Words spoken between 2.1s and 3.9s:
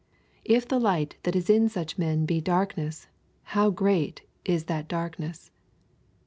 be darkness, how